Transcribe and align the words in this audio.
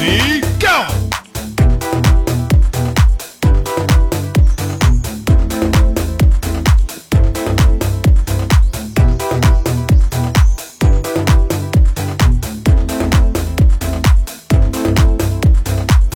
lady. 0.00 0.49